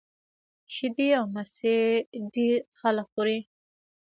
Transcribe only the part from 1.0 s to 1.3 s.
او